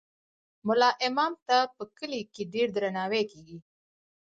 [0.67, 3.57] ملا امام ته په کلي کې ډیر درناوی کیږي.